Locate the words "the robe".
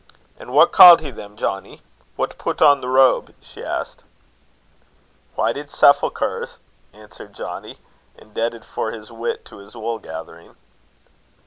2.81-3.35